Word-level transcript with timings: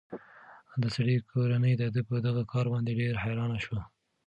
د 0.81 0.83
سړي 0.95 1.15
کورنۍ 1.31 1.73
د 1.77 1.83
ده 1.93 2.01
په 2.09 2.15
دغه 2.25 2.41
کار 2.51 2.65
باندې 2.73 2.97
ډېره 2.99 3.17
حیرانه 3.23 3.57
شوه. 3.65 3.81